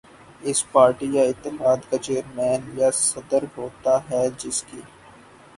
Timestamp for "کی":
4.63-4.81